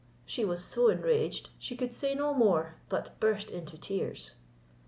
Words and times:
She 0.25 0.43
was 0.43 0.63
so 0.63 0.89
enraged 0.89 1.51
she 1.59 1.75
could 1.75 1.93
say 1.93 2.15
no 2.15 2.33
more, 2.33 2.77
but 2.89 3.19
burst 3.19 3.51
into 3.51 3.77
tears. 3.77 4.31